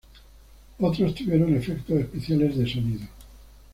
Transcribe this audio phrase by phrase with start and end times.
[0.79, 3.07] Otros tuvieron efectos especiales de sonido.